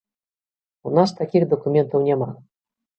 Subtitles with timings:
[0.89, 2.29] У нас такіх дакументаў няма.